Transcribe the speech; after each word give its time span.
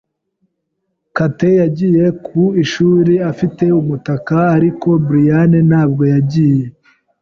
Kate 1.15 1.49
yagiye 1.61 2.05
ku 2.25 2.41
ishuri 2.63 3.13
afite 3.31 3.65
umutaka, 3.81 4.37
ariko 4.57 4.87
Brian 5.07 5.51
ntabwo 5.69 6.03
yagiye. 6.13 6.65